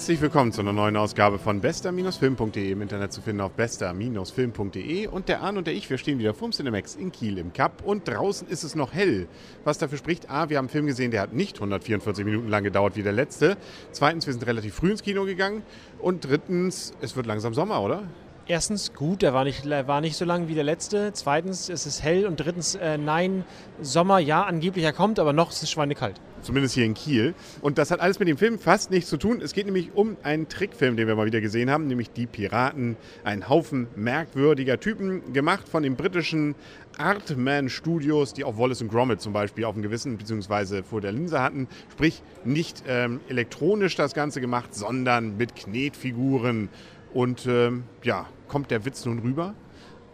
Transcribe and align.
Herzlich 0.00 0.22
willkommen 0.22 0.50
zu 0.50 0.62
einer 0.62 0.72
neuen 0.72 0.96
Ausgabe 0.96 1.38
von 1.38 1.60
bester-film.de 1.60 2.70
im 2.70 2.80
Internet 2.80 3.12
zu 3.12 3.20
finden 3.20 3.42
auf 3.42 3.52
bester-film.de 3.52 5.06
und 5.08 5.28
der 5.28 5.42
Arne 5.42 5.58
und 5.58 5.66
der 5.66 5.74
ich, 5.74 5.90
wir 5.90 5.98
stehen 5.98 6.18
wieder 6.18 6.32
vorm 6.32 6.52
Cinemax 6.52 6.94
in 6.94 7.12
Kiel 7.12 7.36
im 7.36 7.52
Cup 7.52 7.82
und 7.84 8.08
draußen 8.08 8.48
ist 8.48 8.64
es 8.64 8.74
noch 8.74 8.94
hell, 8.94 9.28
was 9.62 9.76
dafür 9.76 9.98
spricht, 9.98 10.30
a, 10.30 10.48
wir 10.48 10.56
haben 10.56 10.64
einen 10.64 10.68
Film 10.70 10.86
gesehen, 10.86 11.10
der 11.10 11.20
hat 11.20 11.34
nicht 11.34 11.56
144 11.58 12.24
Minuten 12.24 12.48
lang 12.48 12.64
gedauert 12.64 12.96
wie 12.96 13.02
der 13.02 13.12
letzte, 13.12 13.58
zweitens, 13.92 14.24
wir 14.26 14.32
sind 14.32 14.46
relativ 14.46 14.74
früh 14.74 14.90
ins 14.90 15.02
Kino 15.02 15.26
gegangen 15.26 15.60
und 15.98 16.24
drittens, 16.24 16.94
es 17.02 17.14
wird 17.14 17.26
langsam 17.26 17.52
Sommer, 17.52 17.82
oder? 17.82 18.04
Erstens, 18.46 18.94
gut, 18.94 19.20
der 19.20 19.34
war 19.34 19.44
nicht, 19.44 19.68
war 19.68 20.00
nicht 20.00 20.16
so 20.16 20.24
lang 20.24 20.48
wie 20.48 20.54
der 20.54 20.64
letzte. 20.64 21.12
Zweitens, 21.12 21.68
es 21.68 21.86
ist 21.86 22.02
hell. 22.02 22.26
Und 22.26 22.40
drittens, 22.40 22.74
äh, 22.74 22.98
nein, 22.98 23.44
Sommer, 23.80 24.18
ja, 24.18 24.42
angeblich 24.42 24.84
er 24.84 24.92
kommt, 24.92 25.20
aber 25.20 25.32
noch 25.32 25.50
ist 25.50 25.62
es 25.62 25.70
schweinekalt. 25.70 26.20
Zumindest 26.42 26.74
hier 26.74 26.84
in 26.84 26.94
Kiel. 26.94 27.34
Und 27.60 27.78
das 27.78 27.90
hat 27.90 28.00
alles 28.00 28.18
mit 28.18 28.28
dem 28.28 28.38
Film 28.38 28.58
fast 28.58 28.90
nichts 28.90 29.10
zu 29.10 29.16
tun. 29.16 29.40
Es 29.42 29.52
geht 29.52 29.66
nämlich 29.66 29.90
um 29.94 30.16
einen 30.22 30.48
Trickfilm, 30.48 30.96
den 30.96 31.06
wir 31.06 31.14
mal 31.14 31.26
wieder 31.26 31.40
gesehen 31.40 31.70
haben, 31.70 31.86
nämlich 31.86 32.10
Die 32.10 32.26
Piraten. 32.26 32.96
Ein 33.24 33.48
Haufen 33.48 33.88
merkwürdiger 33.96 34.80
Typen, 34.80 35.32
gemacht 35.32 35.68
von 35.68 35.82
den 35.82 35.96
britischen 35.96 36.54
Artman 36.96 37.68
Studios, 37.68 38.32
die 38.32 38.44
auch 38.44 38.58
Wallace 38.58 38.82
und 38.82 38.88
Gromit 38.88 39.20
zum 39.20 39.32
Beispiel 39.32 39.64
auf 39.64 39.74
dem 39.74 39.82
Gewissen 39.82 40.16
bzw. 40.16 40.82
vor 40.82 41.00
der 41.00 41.12
Linse 41.12 41.40
hatten. 41.40 41.68
Sprich, 41.92 42.22
nicht 42.44 42.84
ähm, 42.86 43.20
elektronisch 43.28 43.96
das 43.96 44.14
Ganze 44.14 44.40
gemacht, 44.40 44.74
sondern 44.74 45.36
mit 45.36 45.54
Knetfiguren. 45.56 46.68
Und 47.12 47.46
ähm, 47.46 47.84
ja, 48.02 48.26
kommt 48.48 48.70
der 48.70 48.84
Witz 48.84 49.04
nun 49.04 49.18
rüber? 49.18 49.54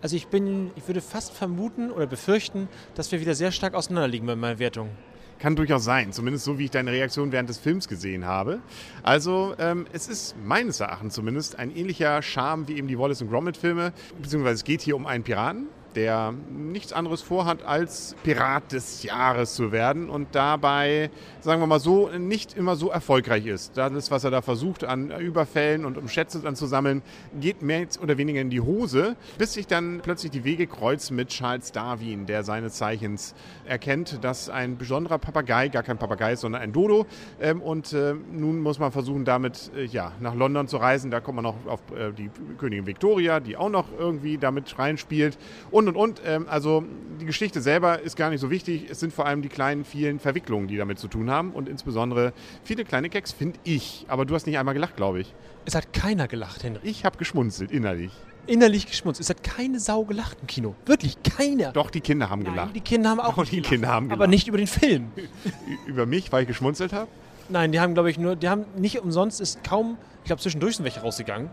Also 0.02 0.16
ich 0.16 0.28
bin, 0.28 0.70
ich 0.76 0.86
würde 0.86 1.00
fast 1.00 1.32
vermuten 1.32 1.90
oder 1.90 2.06
befürchten, 2.06 2.68
dass 2.94 3.10
wir 3.12 3.20
wieder 3.20 3.34
sehr 3.34 3.50
stark 3.50 3.74
auseinanderliegen 3.74 4.26
bei 4.26 4.36
meiner 4.36 4.58
Wertung. 4.58 4.90
Kann 5.38 5.54
durchaus 5.54 5.84
sein, 5.84 6.12
zumindest 6.12 6.44
so 6.44 6.58
wie 6.58 6.64
ich 6.64 6.70
deine 6.70 6.92
Reaktion 6.92 7.30
während 7.30 7.48
des 7.48 7.58
Films 7.58 7.88
gesehen 7.88 8.24
habe. 8.24 8.60
Also 9.02 9.54
ähm, 9.58 9.86
es 9.92 10.08
ist 10.08 10.34
meines 10.44 10.80
Erachtens 10.80 11.14
zumindest 11.14 11.58
ein 11.58 11.74
ähnlicher 11.74 12.22
Charme 12.22 12.68
wie 12.68 12.76
eben 12.78 12.88
die 12.88 12.98
Wallace 12.98 13.22
und 13.22 13.30
Gromit 13.30 13.56
Filme, 13.56 13.92
beziehungsweise 14.20 14.54
es 14.54 14.64
geht 14.64 14.80
hier 14.80 14.96
um 14.96 15.06
einen 15.06 15.24
Piraten, 15.24 15.68
der 15.96 16.34
nichts 16.50 16.92
anderes 16.92 17.22
vorhat, 17.22 17.64
als 17.64 18.14
Pirat 18.22 18.72
des 18.72 19.02
Jahres 19.02 19.54
zu 19.54 19.72
werden 19.72 20.10
und 20.10 20.28
dabei, 20.34 21.10
sagen 21.40 21.60
wir 21.60 21.66
mal 21.66 21.80
so, 21.80 22.08
nicht 22.10 22.56
immer 22.56 22.76
so 22.76 22.90
erfolgreich 22.90 23.46
ist. 23.46 23.76
Das, 23.76 24.10
was 24.10 24.24
er 24.24 24.30
da 24.30 24.42
versucht 24.42 24.84
an 24.84 25.10
Überfällen 25.10 25.84
und 25.84 25.96
um 25.96 26.08
Schätze 26.08 26.40
dann 26.40 26.54
zu 26.54 26.66
sammeln, 26.66 27.02
geht 27.40 27.62
mehr 27.62 27.86
oder 28.02 28.18
weniger 28.18 28.40
in 28.40 28.50
die 28.50 28.60
Hose, 28.60 29.16
bis 29.38 29.54
sich 29.54 29.66
dann 29.66 30.00
plötzlich 30.02 30.30
die 30.30 30.44
Wege 30.44 30.66
kreuzen 30.66 31.16
mit 31.16 31.28
Charles 31.28 31.72
Darwin, 31.72 32.26
der 32.26 32.44
seines 32.44 32.74
Zeichens 32.74 33.34
erkennt, 33.64 34.22
dass 34.22 34.50
ein 34.50 34.76
besonderer 34.76 35.18
Papagei, 35.18 35.68
gar 35.68 35.82
kein 35.82 35.98
Papagei 35.98 36.32
ist, 36.32 36.40
sondern 36.40 36.62
ein 36.62 36.72
Dodo. 36.72 37.06
Ähm, 37.40 37.62
und 37.62 37.92
äh, 37.92 38.14
nun 38.32 38.60
muss 38.60 38.78
man 38.78 38.92
versuchen, 38.92 39.24
damit 39.24 39.70
äh, 39.74 39.84
ja, 39.84 40.12
nach 40.20 40.34
London 40.34 40.68
zu 40.68 40.76
reisen. 40.76 41.10
Da 41.10 41.20
kommt 41.20 41.36
man 41.36 41.44
noch 41.44 41.66
auf 41.66 41.80
äh, 41.92 42.12
die 42.12 42.30
Königin 42.58 42.86
Victoria, 42.86 43.40
die 43.40 43.56
auch 43.56 43.70
noch 43.70 43.86
irgendwie 43.98 44.38
damit 44.38 44.78
reinspielt. 44.78 45.38
Und 45.70 45.85
und 45.86 45.96
und 45.96 46.18
und. 46.18 46.22
Ähm, 46.26 46.46
also 46.48 46.84
die 47.20 47.26
Geschichte 47.26 47.60
selber 47.60 48.00
ist 48.00 48.16
gar 48.16 48.30
nicht 48.30 48.40
so 48.40 48.50
wichtig. 48.50 48.86
Es 48.90 49.00
sind 49.00 49.12
vor 49.12 49.26
allem 49.26 49.42
die 49.42 49.48
kleinen, 49.48 49.84
vielen 49.84 50.18
Verwicklungen, 50.18 50.68
die 50.68 50.76
damit 50.76 50.98
zu 50.98 51.08
tun 51.08 51.30
haben. 51.30 51.52
Und 51.52 51.68
insbesondere 51.68 52.32
viele 52.64 52.84
kleine 52.84 53.08
Gags, 53.08 53.32
finde 53.32 53.58
ich. 53.64 54.04
Aber 54.08 54.24
du 54.24 54.34
hast 54.34 54.46
nicht 54.46 54.58
einmal 54.58 54.74
gelacht, 54.74 54.96
glaube 54.96 55.20
ich. 55.20 55.34
Es 55.64 55.74
hat 55.74 55.92
keiner 55.92 56.28
gelacht, 56.28 56.62
Henry. 56.62 56.80
Ich 56.82 57.04
habe 57.04 57.18
geschmunzelt, 57.18 57.70
innerlich. 57.70 58.12
Innerlich 58.46 58.86
geschmunzelt. 58.86 59.24
Es 59.24 59.30
hat 59.30 59.42
keine 59.42 59.80
Sau 59.80 60.04
gelacht 60.04 60.38
im 60.40 60.46
Kino. 60.46 60.74
Wirklich 60.86 61.18
keiner. 61.22 61.72
Doch, 61.72 61.90
die 61.90 62.00
Kinder 62.00 62.30
haben 62.30 62.42
Nein, 62.42 62.52
gelacht. 62.52 62.76
Die 62.76 62.80
Kinder 62.80 63.10
haben 63.10 63.20
auch 63.20 63.34
Doch, 63.34 63.44
die 63.44 63.56
gelacht, 63.56 63.70
Kinder 63.70 63.88
haben 63.88 64.06
gelacht. 64.06 64.20
Aber 64.20 64.28
nicht 64.28 64.46
über 64.46 64.58
den 64.58 64.68
Film. 64.68 65.10
über 65.86 66.06
mich, 66.06 66.30
weil 66.30 66.42
ich 66.42 66.48
geschmunzelt 66.48 66.92
habe? 66.92 67.08
Nein, 67.48 67.72
die 67.72 67.80
haben, 67.80 67.94
glaube 67.94 68.10
ich, 68.10 68.18
nur, 68.18 68.36
die 68.36 68.48
haben 68.48 68.64
nicht 68.76 69.00
umsonst, 69.00 69.40
ist 69.40 69.62
kaum, 69.64 69.96
ich 70.22 70.26
glaube, 70.26 70.42
zwischendurch 70.42 70.76
sind 70.76 70.84
welche 70.84 71.00
rausgegangen. 71.00 71.48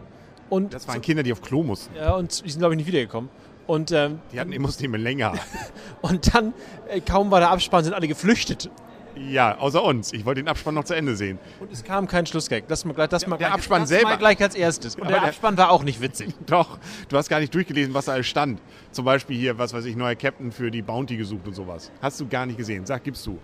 Und 0.50 0.74
das 0.74 0.88
waren 0.88 1.02
Kinder, 1.02 1.24
die 1.24 1.32
auf 1.32 1.42
Klo 1.42 1.64
mussten. 1.64 1.96
Ja, 1.96 2.16
und 2.16 2.46
die 2.46 2.50
sind, 2.50 2.60
glaube 2.60 2.76
ich, 2.76 2.78
nicht 2.78 2.88
wiedergekommen. 2.88 3.30
Und, 3.68 3.92
ähm, 3.92 4.20
die 4.32 4.40
hatten 4.40 4.52
immer 4.52 4.98
länger. 4.98 5.34
und 6.02 6.34
dann, 6.34 6.54
äh, 6.90 7.00
kaum 7.00 7.32
war 7.32 7.40
der 7.40 7.52
Abspann, 7.52 7.84
sind 7.84 7.94
alle 7.94 8.08
geflüchtet. 8.08 8.70
Ja, 9.16 9.58
außer 9.60 9.84
uns. 9.84 10.12
Ich 10.12 10.26
wollte 10.26 10.42
den 10.42 10.48
Abspann 10.48 10.74
noch 10.74 10.86
zu 10.86 10.96
Ende 10.96 11.16
sehen. 11.16 11.38
Und 11.60 11.72
es 11.72 11.84
kam 11.84 12.08
kein 12.08 12.26
Schlussgag. 12.26 12.68
Das 12.68 12.84
mal, 12.84 12.94
das 13.08 13.28
mal 13.28 13.38
der 13.38 13.48
gleich, 13.48 13.54
Abspann 13.54 13.82
das 13.82 13.90
selber. 13.90 14.10
Mal 14.10 14.18
gleich 14.18 14.42
als 14.42 14.56
erstes. 14.56 14.96
Und 14.96 15.10
der, 15.10 15.20
der 15.20 15.30
Abspann 15.30 15.58
war 15.58 15.72
auch 15.72 15.84
nicht 15.84 16.02
witzig. 16.02 16.34
Doch, 16.46 16.80
du 17.10 17.18
hast 17.18 17.30
gar 17.30 17.40
nicht 17.40 17.54
durchgelesen, 17.54 17.94
was 17.94 18.06
da 18.06 18.14
alles 18.14 18.28
stand. 18.28 18.60
Zum 18.92 19.06
Beispiel 19.06 19.38
hier, 19.38 19.58
was 19.58 19.74
weiß 19.74 19.86
ich, 19.86 19.96
neuer 19.96 20.16
Captain 20.16 20.52
für 20.52 20.72
die 20.72 20.82
Bounty 20.82 21.16
gesucht 21.16 21.48
und 21.48 21.54
sowas. 21.54 21.92
Hast 22.02 22.20
du 22.20 22.28
gar 22.28 22.46
nicht 22.46 22.58
gesehen. 22.58 22.86
Sag, 22.86 23.04
gibst 23.04 23.26
du. 23.28 23.38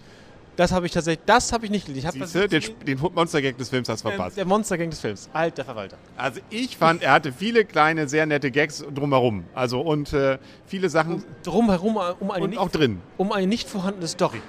Das 0.59 0.73
habe 0.73 0.87
ich 0.87 0.91
tatsächlich, 0.91 1.23
das 1.25 1.53
habe 1.53 1.63
ich 1.63 1.71
nicht 1.71 1.85
gelesen. 1.85 2.09
Ich 2.13 2.27
Siehste, 2.27 2.49
den, 2.49 2.61
den 2.85 2.99
Monster-Gag 2.99 3.57
des 3.57 3.69
Films 3.69 3.87
hast 3.87 4.03
du 4.03 4.09
verpasst. 4.09 4.35
Der 4.35 4.43
Monster-Gag 4.43 4.89
des 4.89 4.99
Films. 4.99 5.29
Alter 5.31 5.63
Verwalter. 5.63 5.97
Also 6.17 6.41
ich 6.49 6.75
fand, 6.75 7.01
er 7.01 7.13
hatte 7.13 7.31
viele 7.31 7.63
kleine, 7.63 8.09
sehr 8.09 8.25
nette 8.25 8.51
Gags 8.51 8.83
drumherum. 8.93 9.45
Also 9.55 9.79
und 9.79 10.11
äh, 10.11 10.37
viele 10.65 10.89
Sachen. 10.89 11.23
Drumherum, 11.43 11.97
um 12.19 12.31
eine 12.31 12.43
und 12.43 12.49
nicht, 12.49 12.59
auch 12.59 12.67
drin. 12.69 12.99
Um 13.15 13.31
eine 13.31 13.47
nicht 13.47 13.69
vorhandene 13.69 14.05
Story. 14.09 14.41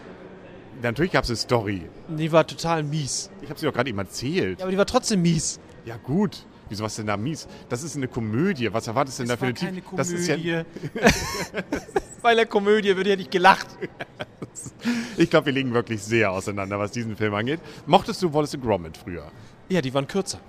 Natürlich 0.82 1.12
gab 1.12 1.22
es 1.22 1.30
eine 1.30 1.36
Story. 1.36 1.82
Die 2.08 2.32
war 2.32 2.44
total 2.44 2.82
mies. 2.82 3.30
Ich 3.40 3.48
habe 3.48 3.60
sie 3.60 3.66
doch 3.66 3.72
gerade 3.72 3.90
eben 3.90 3.98
erzählt. 4.00 4.58
Ja, 4.58 4.64
aber 4.64 4.72
die 4.72 4.78
war 4.78 4.86
trotzdem 4.86 5.22
mies. 5.22 5.60
Ja 5.84 5.96
gut. 5.96 6.44
Wieso 6.68 6.82
was 6.82 6.96
denn 6.96 7.06
da 7.06 7.16
mies? 7.16 7.46
Das 7.68 7.84
ist 7.84 7.94
eine 7.94 8.08
Komödie. 8.08 8.72
Was 8.72 8.88
erwartest 8.88 9.20
du 9.20 9.22
denn 9.22 9.28
da 9.28 9.36
für 9.36 9.44
eine 9.44 9.54
Komödie. 9.80 9.82
Das 9.96 10.10
ist 10.10 10.26
ja 10.26 10.64
Bei 12.22 12.34
der 12.34 12.46
Komödie 12.46 12.96
wird 12.96 13.06
ja 13.06 13.14
nicht 13.14 13.30
gelacht. 13.30 13.68
ich 15.16 15.30
glaube, 15.30 15.46
wir 15.46 15.52
liegen 15.52 15.72
wirklich 15.72 16.02
sehr 16.02 16.30
auseinander, 16.30 16.78
was 16.78 16.92
diesen 16.92 17.16
Film 17.16 17.34
angeht. 17.34 17.60
Mochtest 17.86 18.22
du 18.22 18.32
Wallace 18.32 18.58
Gromit 18.60 18.96
früher? 18.96 19.30
Ja, 19.68 19.80
die 19.80 19.92
waren 19.94 20.06
kürzer. 20.06 20.40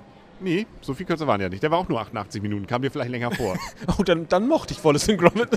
Nee, 0.43 0.65
so 0.81 0.95
viel 0.95 1.05
kürzer 1.05 1.27
waren 1.27 1.39
ja 1.39 1.49
nicht. 1.49 1.61
Der 1.61 1.69
war 1.69 1.77
auch 1.77 1.87
nur 1.87 2.01
88 2.01 2.41
Minuten, 2.41 2.65
kam 2.65 2.81
dir 2.81 2.89
vielleicht 2.89 3.11
länger 3.11 3.29
vor. 3.29 3.55
oh, 3.99 4.03
dann, 4.03 4.27
dann 4.27 4.47
mochte 4.47 4.73
ich 4.73 4.83
Wallace 4.83 5.05
Gromit. 5.05 5.49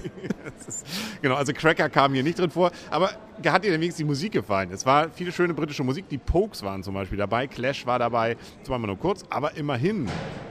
genau, 1.22 1.36
also 1.36 1.54
Cracker 1.54 1.88
kam 1.88 2.12
hier 2.12 2.22
nicht 2.22 2.38
drin 2.38 2.50
vor. 2.50 2.70
Aber 2.90 3.10
hat 3.46 3.64
dir 3.64 3.70
denn 3.70 3.80
wenigstens 3.80 3.96
die 3.96 4.04
Musik 4.04 4.32
gefallen? 4.32 4.70
Es 4.72 4.84
war 4.84 5.08
viele 5.08 5.32
schöne 5.32 5.54
britische 5.54 5.82
Musik. 5.82 6.08
Die 6.10 6.18
Pokes 6.18 6.62
waren 6.62 6.82
zum 6.82 6.92
Beispiel 6.92 7.16
dabei, 7.16 7.46
Clash 7.46 7.86
war 7.86 7.98
dabei. 7.98 8.36
Zwar 8.62 8.78
mal 8.78 8.86
nur 8.86 8.98
kurz, 8.98 9.24
aber 9.30 9.56
immerhin. 9.56 10.06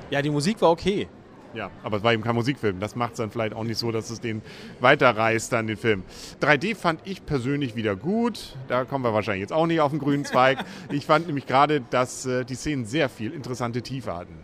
Ja, 0.09 0.23
die 0.23 0.31
Musik 0.31 0.59
war 0.61 0.71
okay. 0.71 1.07
Ja, 1.53 1.69
aber 1.83 1.97
es 1.97 2.03
war 2.03 2.13
eben 2.13 2.23
kein 2.23 2.35
Musikfilm. 2.35 2.79
Das 2.79 2.95
macht 2.95 3.11
es 3.11 3.17
dann 3.17 3.29
vielleicht 3.29 3.53
auch 3.53 3.63
nicht 3.63 3.77
so, 3.77 3.91
dass 3.91 4.09
es 4.09 4.19
den 4.19 4.41
weiterreißt, 4.79 5.51
dann 5.51 5.67
den 5.67 5.77
Film. 5.77 6.03
3D 6.41 6.75
fand 6.75 7.01
ich 7.05 7.25
persönlich 7.25 7.75
wieder 7.75 7.95
gut. 7.95 8.55
Da 8.67 8.85
kommen 8.85 9.03
wir 9.03 9.13
wahrscheinlich 9.13 9.41
jetzt 9.41 9.53
auch 9.53 9.67
nicht 9.67 9.79
auf 9.79 9.91
den 9.91 9.99
grünen 9.99 10.25
Zweig. 10.25 10.63
ich 10.89 11.05
fand 11.05 11.27
nämlich 11.27 11.45
gerade, 11.45 11.81
dass 11.81 12.25
äh, 12.25 12.43
die 12.43 12.55
Szenen 12.55 12.85
sehr 12.85 13.09
viel 13.09 13.31
interessante 13.31 13.81
Tiefe 13.81 14.15
hatten. 14.15 14.35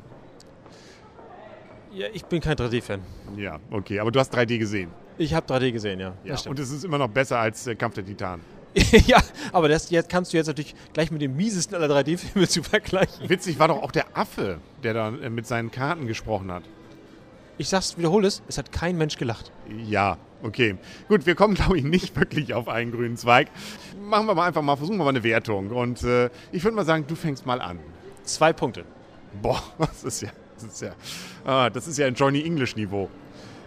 Ja, 1.91 2.07
ich 2.13 2.25
bin 2.25 2.39
kein 2.41 2.55
3D-Fan. 2.55 3.01
Ja, 3.35 3.59
okay. 3.71 3.99
Aber 3.99 4.11
du 4.11 4.19
hast 4.19 4.35
3D 4.35 4.59
gesehen. 4.59 4.91
Ich 5.17 5.33
habe 5.33 5.51
3D 5.51 5.71
gesehen, 5.71 5.99
ja. 5.99 6.13
ja 6.23 6.35
und 6.47 6.59
es 6.59 6.71
ist 6.71 6.85
immer 6.85 6.97
noch 6.97 7.09
besser 7.09 7.39
als 7.39 7.65
äh, 7.67 7.75
Kampf 7.75 7.95
der 7.95 8.05
Titanen. 8.05 8.41
ja, 9.07 9.17
aber 9.51 9.67
das 9.67 9.89
jetzt 9.89 10.09
kannst 10.09 10.31
du 10.31 10.37
jetzt 10.37 10.47
natürlich 10.47 10.75
gleich 10.93 11.09
mit 11.09 11.21
dem 11.21 11.35
miesesten 11.35 11.75
aller 11.75 11.93
3D-Filme 11.93 12.47
zu 12.47 12.61
vergleichen. 12.61 13.27
Witzig 13.27 13.57
war 13.57 13.67
doch 13.67 13.81
auch 13.81 13.91
der 13.91 14.17
Affe, 14.17 14.59
der 14.83 14.93
da 14.93 15.09
äh, 15.09 15.29
mit 15.29 15.47
seinen 15.47 15.71
Karten 15.71 16.07
gesprochen 16.07 16.51
hat. 16.51 16.63
Ich 17.59 17.67
sag's, 17.67 17.97
wiederhole 17.97 18.25
es, 18.25 18.41
es 18.47 18.57
hat 18.57 18.71
kein 18.71 18.97
Mensch 18.97 19.17
gelacht. 19.17 19.51
Ja, 19.85 20.17
okay. 20.43 20.77
Gut, 21.09 21.25
wir 21.25 21.35
kommen, 21.35 21.53
glaube 21.55 21.77
ich, 21.77 21.83
nicht 21.83 22.15
wirklich 22.15 22.53
auf 22.53 22.69
einen 22.69 22.91
grünen 22.91 23.17
Zweig. 23.17 23.49
Machen 24.01 24.27
wir 24.27 24.33
mal 24.33 24.47
einfach 24.47 24.61
mal, 24.61 24.77
versuchen 24.77 24.97
wir 24.97 25.03
mal 25.03 25.09
eine 25.09 25.23
Wertung. 25.23 25.69
Und 25.71 26.01
äh, 26.03 26.29
ich 26.53 26.63
würde 26.63 26.77
mal 26.77 26.85
sagen, 26.85 27.03
du 27.05 27.15
fängst 27.15 27.45
mal 27.45 27.59
an. 27.59 27.79
Zwei 28.23 28.53
Punkte. 28.53 28.85
Boah, 29.41 29.61
das 29.77 30.05
ist 30.05 30.21
ja, 30.21 30.29
das 30.55 30.63
ist 30.63 30.81
ja, 30.81 30.95
ah, 31.43 31.69
das 31.69 31.85
ist 31.85 31.97
ja 31.97 32.07
ein 32.07 32.15
Johnny 32.15 32.41
English 32.45 32.77
Niveau. 32.77 33.09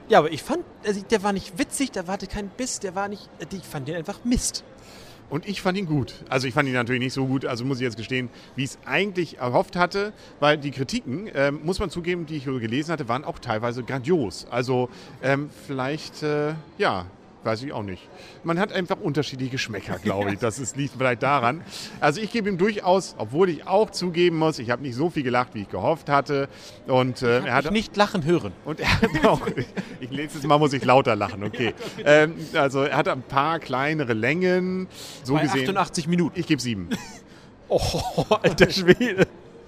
Ja, 0.08 0.20
aber 0.20 0.32
ich 0.32 0.42
fand, 0.42 0.64
also 0.86 1.02
der 1.02 1.22
war 1.22 1.34
nicht 1.34 1.58
witzig, 1.58 1.93
der 1.93 2.06
hatte 2.06 2.26
keinen 2.26 2.49
Biss, 2.49 2.81
der 2.81 2.94
war 2.94 3.08
nicht, 3.08 3.28
ich 3.52 3.62
fand 3.62 3.88
den 3.88 3.96
einfach 3.96 4.25
Mist. 4.25 4.64
Und 5.32 5.49
ich 5.49 5.62
fand 5.62 5.79
ihn 5.79 5.87
gut. 5.87 6.12
Also 6.29 6.46
ich 6.46 6.52
fand 6.52 6.69
ihn 6.69 6.75
natürlich 6.75 7.00
nicht 7.00 7.14
so 7.14 7.25
gut, 7.25 7.46
also 7.46 7.64
muss 7.64 7.79
ich 7.79 7.84
jetzt 7.84 7.96
gestehen, 7.96 8.29
wie 8.55 8.64
ich 8.64 8.73
es 8.73 8.79
eigentlich 8.84 9.38
erhofft 9.38 9.76
hatte, 9.76 10.12
weil 10.40 10.58
die 10.58 10.70
Kritiken, 10.70 11.26
ähm, 11.34 11.61
muss 11.64 11.79
man 11.79 11.88
zugeben, 11.88 12.26
die 12.26 12.37
ich 12.37 12.44
gelesen 12.44 12.93
hatte, 12.93 13.08
waren 13.08 13.25
auch 13.25 13.38
teilweise 13.38 13.82
grandios. 13.82 14.46
Also 14.50 14.90
ähm, 15.23 15.49
vielleicht, 15.67 16.23
äh, 16.23 16.52
ja, 16.76 17.06
weiß 17.44 17.62
ich 17.62 17.72
auch 17.72 17.82
nicht. 17.82 18.08
Man 18.44 18.58
hat 18.58 18.72
einfach 18.72 18.98
unterschiedliche 19.00 19.52
Geschmäcker, 19.52 19.98
glaube 20.02 20.32
ich. 20.32 20.38
Das 20.38 20.58
ist, 20.58 20.76
liegt 20.76 20.94
vielleicht 20.96 21.22
daran. 21.22 21.62
Also 22.00 22.20
ich 22.20 22.30
gebe 22.30 22.48
ihm 22.48 22.58
durchaus, 22.58 23.14
obwohl 23.18 23.48
ich 23.48 23.66
auch 23.66 23.90
zugeben 23.90 24.38
muss, 24.38 24.58
ich 24.58 24.70
habe 24.70 24.82
nicht 24.82 24.94
so 24.94 25.10
viel 25.10 25.22
gelacht, 25.22 25.54
wie 25.54 25.62
ich 25.62 25.68
gehofft 25.68 26.08
hatte. 26.08 26.48
Und, 26.86 27.22
äh, 27.22 27.40
ich 27.40 27.46
er 27.46 27.54
hat 27.54 27.70
nicht 27.70 27.96
lachen 27.96 28.24
hören. 28.24 28.52
Und 28.64 28.80
er 28.80 29.00
hat 29.00 29.10
auch, 29.24 29.46
ich, 30.00 30.10
nächstes 30.10 30.42
Mal 30.44 30.58
muss 30.58 30.72
ich 30.72 30.84
lauter 30.84 31.16
lachen, 31.16 31.42
okay. 31.44 31.74
Ähm, 32.04 32.34
also 32.54 32.82
er 32.82 32.96
hat 32.96 33.08
ein 33.08 33.22
paar 33.22 33.58
kleinere 33.58 34.12
Längen. 34.12 34.88
So 35.24 35.34
Bei 35.34 35.42
gesehen. 35.42 35.68
88 35.68 36.08
Minuten. 36.08 36.38
Ich 36.38 36.46
gebe 36.46 36.60
sieben. 36.60 36.88
oh, 37.68 37.80
alter 38.42 38.70
Schwede. 38.70 39.26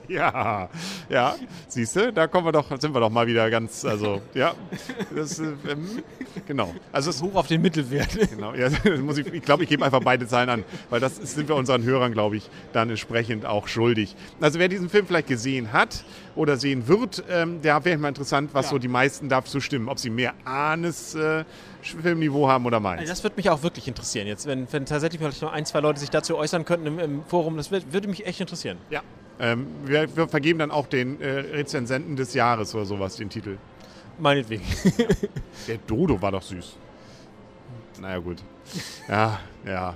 Ja, 0.09 0.69
ja, 1.09 1.35
siehst 1.69 1.97
du, 1.97 2.13
da 2.13 2.27
kommen 2.27 2.47
wir 2.47 2.53
doch, 2.53 2.69
sind 2.81 2.95
wir 2.95 3.01
doch 3.01 3.11
mal 3.11 3.27
wieder 3.27 3.51
ganz, 3.51 3.85
also, 3.85 4.21
ja, 4.35 4.55
das, 5.15 5.39
äh, 5.39 5.53
ähm, 5.69 6.03
genau. 6.47 6.75
Also 6.93 7.11
es, 7.11 7.23
Hoch 7.23 7.35
auf 7.35 7.47
den 7.47 7.63
Mittelwert. 7.63 8.09
Genau, 8.31 8.55
ja, 8.55 8.69
muss 9.01 9.19
ich, 9.19 9.27
ich 9.33 9.43
glaube, 9.43 9.63
ich 9.65 9.69
gebe 9.69 9.85
einfach 9.85 10.01
beide 10.01 10.27
Zahlen 10.27 10.49
an, 10.49 10.65
weil 10.91 11.01
das 11.01 11.17
sind 11.17 11.49
wir 11.49 11.57
unseren 11.57 11.83
Hörern, 11.85 12.13
glaube 12.13 12.37
ich, 12.37 12.49
dann 12.73 12.91
entsprechend 12.91 13.47
auch 13.47 13.69
schuldig. 13.69 14.15
Also 14.41 14.59
wer 14.59 14.69
diesen 14.69 14.89
Film 14.89 15.07
vielleicht 15.07 15.29
gesehen 15.29 15.73
hat 15.73 16.05
oder 16.37 16.57
sehen 16.57 16.89
wird, 16.89 17.23
ähm, 17.31 17.63
der 17.63 17.85
wäre 17.85 17.99
mal 17.99 18.09
interessant, 18.09 18.51
was 18.53 18.67
Ja. 18.67 18.71
so 18.73 18.79
die 18.79 18.89
meisten 18.89 19.29
dazu 19.29 19.61
stimmen, 19.61 19.89
ob 19.89 19.99
sie 19.99 20.11
mehr 20.11 20.35
Ahnes 20.45 21.15
äh, 21.15 21.45
Filmniveau 21.83 22.49
haben 22.49 22.67
oder 22.67 22.81
meins. 22.81 23.01
Also 23.01 23.13
das 23.13 23.23
würde 23.23 23.37
mich 23.37 23.51
auch 23.51 23.63
wirklich 23.63 23.87
interessieren 23.89 24.27
jetzt, 24.27 24.47
wenn, 24.47 24.67
wenn 24.73 24.87
tatsächlich 24.87 25.21
vielleicht 25.21 25.43
noch 25.43 25.53
ein, 25.53 25.67
zwei 25.67 25.81
Leute 25.81 26.01
sich 26.01 26.11
dazu 26.11 26.37
äußern 26.37 26.65
könnten 26.65 26.87
im, 26.87 26.99
im 26.99 27.25
Forum. 27.25 27.57
Das 27.57 27.71
würde 27.71 28.09
mich 28.09 28.27
echt 28.27 28.41
interessieren. 28.41 28.79
Ja. 28.91 29.03
Ähm, 29.41 29.67
wir, 29.85 30.17
wir 30.17 30.29
vergeben 30.29 30.59
dann 30.59 30.71
auch 30.71 30.87
den 30.87 31.21
äh, 31.21 31.29
Rezensenten 31.29 32.17
des 32.17 32.35
Jahres 32.35 32.75
oder 32.75 32.85
sowas, 32.85 33.17
den 33.17 33.31
Titel. 33.31 33.59
Meinetwegen. 34.19 34.63
Der 35.69 35.79
Dodo 35.79 36.21
war 36.23 36.33
doch 36.33 36.43
süß. 36.43 36.77
Naja, 38.01 38.19
gut. 38.19 38.39
Ja, 39.09 39.41
ja. 39.67 39.95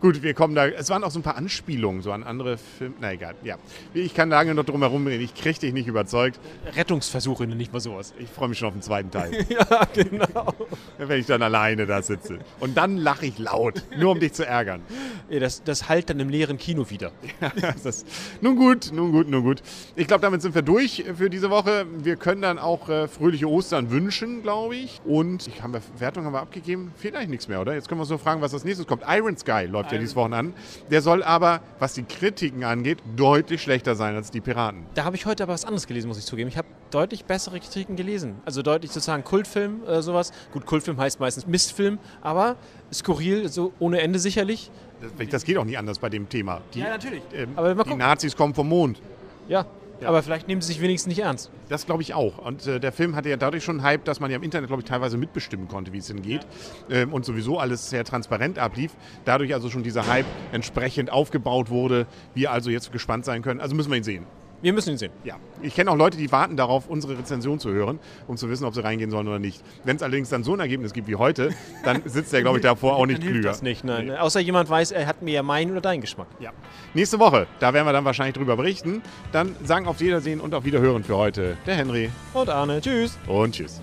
Gut, 0.00 0.22
wir 0.22 0.32
kommen 0.32 0.54
da. 0.54 0.68
Es 0.68 0.90
waren 0.90 1.02
auch 1.02 1.10
so 1.10 1.18
ein 1.18 1.22
paar 1.22 1.36
Anspielungen 1.36 2.02
so 2.02 2.12
an 2.12 2.22
andere 2.22 2.56
Filme. 2.56 2.94
Na 3.00 3.12
egal, 3.12 3.34
ja. 3.42 3.56
Ich 3.94 4.14
kann 4.14 4.28
lange 4.28 4.54
noch 4.54 4.64
drum 4.64 4.80
herum 4.80 5.06
reden. 5.06 5.24
Ich 5.24 5.34
kriege 5.34 5.58
dich 5.58 5.72
nicht 5.72 5.88
überzeugt. 5.88 6.38
Rettungsversuche, 6.76 7.48
nicht 7.48 7.72
mal 7.72 7.80
sowas. 7.80 8.14
Ich 8.18 8.28
freue 8.28 8.48
mich 8.48 8.58
schon 8.58 8.68
auf 8.68 8.74
den 8.74 8.82
zweiten 8.82 9.10
Teil. 9.10 9.32
Ja, 9.48 9.86
genau. 9.92 10.54
wenn 10.98 11.18
ich 11.18 11.26
dann 11.26 11.42
alleine 11.42 11.86
da 11.86 12.02
sitze. 12.02 12.38
Und 12.60 12.76
dann 12.76 12.96
lache 12.96 13.26
ich 13.26 13.38
laut, 13.38 13.82
nur 13.96 14.12
um 14.12 14.20
dich 14.20 14.34
zu 14.34 14.46
ärgern. 14.46 14.82
Ja, 15.30 15.40
das, 15.40 15.62
das 15.62 15.88
halt 15.88 16.08
dann 16.08 16.20
im 16.20 16.28
leeren 16.30 16.56
Kino 16.56 16.88
wieder. 16.88 17.12
das, 17.84 18.04
nun 18.40 18.56
gut, 18.56 18.90
nun 18.92 19.12
gut, 19.12 19.28
nun 19.28 19.42
gut. 19.42 19.62
Ich 19.94 20.06
glaube, 20.06 20.22
damit 20.22 20.40
sind 20.40 20.54
wir 20.54 20.62
durch 20.62 21.04
für 21.16 21.28
diese 21.28 21.50
Woche. 21.50 21.84
Wir 22.02 22.16
können 22.16 22.40
dann 22.42 22.58
auch 22.58 22.88
äh, 22.88 23.08
fröhliche 23.08 23.46
Ostern 23.48 23.90
wünschen, 23.90 24.42
glaube 24.42 24.76
ich. 24.76 25.00
Und 25.04 25.46
ich, 25.46 25.62
haben 25.62 25.74
wir, 25.74 25.82
Wertung 25.98 26.24
haben 26.24 26.32
wir 26.32 26.40
abgegeben. 26.40 26.92
Fehlt 26.96 27.14
eigentlich 27.14 27.28
nichts 27.28 27.48
mehr, 27.48 27.60
oder? 27.60 27.74
Jetzt 27.74 27.88
können 27.88 27.98
wir 27.98 28.02
uns 28.02 28.10
nur 28.10 28.18
fragen, 28.18 28.40
was 28.40 28.54
als 28.54 28.64
nächstes 28.64 28.86
kommt. 28.86 29.02
Iron 29.06 29.36
Sky 29.36 29.66
läuft 29.66 29.90
ja 29.90 29.96
Iron- 29.96 30.00
dieses 30.00 30.16
Wochen 30.16 30.32
an. 30.32 30.54
Der 30.90 31.02
soll 31.02 31.22
aber, 31.22 31.60
was 31.78 31.92
die 31.94 32.04
Kritiken 32.04 32.64
angeht, 32.64 32.98
deutlich 33.16 33.60
schlechter 33.60 33.94
sein 33.96 34.14
als 34.16 34.30
die 34.30 34.40
Piraten. 34.40 34.86
Da 34.94 35.04
habe 35.04 35.16
ich 35.16 35.26
heute 35.26 35.42
aber 35.42 35.52
was 35.52 35.64
anderes 35.66 35.86
gelesen, 35.86 36.08
muss 36.08 36.18
ich 36.18 36.24
zugeben. 36.24 36.48
Ich 36.48 36.56
habe 36.56 36.68
deutlich 36.90 37.24
bessere 37.24 37.60
Kritiken 37.60 37.96
gelesen. 37.96 38.36
Also 38.44 38.62
deutlich 38.62 38.90
sozusagen 38.90 39.24
Kultfilm, 39.24 39.82
äh, 39.86 40.02
sowas. 40.02 40.32
Gut, 40.52 40.66
Kultfilm 40.66 40.98
heißt 40.98 41.20
meistens 41.20 41.46
Mistfilm, 41.46 41.98
aber 42.20 42.56
skurril, 42.92 43.48
so 43.48 43.72
ohne 43.78 44.00
Ende 44.00 44.18
sicherlich. 44.18 44.70
Das, 45.00 45.28
das 45.28 45.44
geht 45.44 45.56
auch 45.58 45.64
nicht 45.64 45.78
anders 45.78 45.98
bei 45.98 46.08
dem 46.08 46.28
Thema. 46.28 46.60
Die, 46.74 46.80
natürlich. 46.80 47.22
ähm, 47.32 47.50
Aber 47.56 47.84
die. 47.84 47.94
Nazis 47.94 48.36
kommen 48.36 48.54
vom 48.54 48.68
Mond. 48.68 49.00
Ja. 49.48 49.66
Ja. 50.00 50.10
aber 50.10 50.22
vielleicht 50.22 50.46
nehmen 50.46 50.60
sie 50.60 50.68
sich 50.68 50.80
wenigstens 50.80 51.08
nicht 51.08 51.24
ernst. 51.24 51.50
Das 51.68 51.84
glaube 51.84 52.02
ich 52.02 52.14
auch. 52.14 52.38
Und 52.38 52.64
äh, 52.68 52.78
der 52.78 52.92
Film 52.92 53.16
hatte 53.16 53.28
ja 53.30 53.36
dadurch 53.36 53.64
schon 53.64 53.78
einen 53.78 53.84
Hype, 53.84 54.04
dass 54.04 54.20
man 54.20 54.30
ja 54.30 54.36
im 54.36 54.44
Internet, 54.44 54.68
glaube 54.68 54.82
ich, 54.82 54.88
teilweise 54.88 55.16
mitbestimmen 55.16 55.66
konnte, 55.66 55.92
wie 55.92 55.98
es 55.98 56.06
denn 56.06 56.22
geht. 56.22 56.46
Ähm, 56.88 57.12
und 57.12 57.24
sowieso 57.24 57.58
alles 57.58 57.90
sehr 57.90 58.04
transparent 58.04 58.60
ablief. 58.60 58.92
Dadurch 59.24 59.52
also 59.54 59.70
schon 59.70 59.82
dieser 59.82 60.06
Hype 60.06 60.26
entsprechend 60.52 61.10
aufgebaut 61.10 61.68
wurde. 61.70 62.06
Wir 62.34 62.52
also 62.52 62.70
jetzt 62.70 62.92
gespannt 62.92 63.24
sein 63.24 63.42
können. 63.42 63.60
Also 63.60 63.74
müssen 63.74 63.90
wir 63.90 63.96
ihn 63.96 64.04
sehen. 64.04 64.26
Wir 64.60 64.72
müssen 64.72 64.90
ihn 64.90 64.98
sehen. 64.98 65.12
Ja. 65.24 65.36
Ich 65.62 65.74
kenne 65.74 65.90
auch 65.90 65.96
Leute, 65.96 66.16
die 66.16 66.30
warten 66.32 66.56
darauf, 66.56 66.88
unsere 66.88 67.16
Rezension 67.18 67.60
zu 67.60 67.70
hören, 67.70 67.98
um 68.26 68.36
zu 68.36 68.48
wissen, 68.50 68.64
ob 68.64 68.74
sie 68.74 68.82
reingehen 68.82 69.10
sollen 69.10 69.28
oder 69.28 69.38
nicht. 69.38 69.62
Wenn 69.84 69.96
es 69.96 70.02
allerdings 70.02 70.28
dann 70.30 70.42
so 70.42 70.52
ein 70.54 70.60
Ergebnis 70.60 70.92
gibt 70.92 71.06
wie 71.08 71.14
heute, 71.16 71.50
dann 71.84 72.02
sitzt 72.06 72.32
der, 72.32 72.42
glaube 72.42 72.58
ich, 72.58 72.62
davor 72.62 72.96
auch 72.96 73.06
nicht 73.06 73.20
klüger. 73.22 73.48
das 73.50 73.62
nicht, 73.62 73.84
nein. 73.84 74.06
Nee. 74.06 74.16
Außer 74.16 74.40
jemand 74.40 74.68
weiß, 74.68 74.90
er 74.92 75.06
hat 75.06 75.22
mir 75.22 75.32
ja 75.34 75.42
meinen 75.42 75.70
oder 75.72 75.80
deinen 75.80 76.00
Geschmack. 76.00 76.26
Ja. 76.40 76.50
Nächste 76.94 77.18
Woche, 77.20 77.46
da 77.60 77.72
werden 77.72 77.86
wir 77.86 77.92
dann 77.92 78.04
wahrscheinlich 78.04 78.34
drüber 78.34 78.56
berichten. 78.56 79.02
Dann 79.32 79.54
sagen 79.64 79.86
auf 79.86 80.00
Wiedersehen 80.00 80.40
und 80.40 80.54
auf 80.54 80.64
Wiederhören 80.64 81.04
für 81.04 81.16
heute 81.16 81.56
der 81.66 81.76
Henry 81.76 82.10
Und 82.34 82.48
Arne, 82.48 82.80
tschüss. 82.80 83.16
und 83.26 83.54
tschüss. 83.54 83.80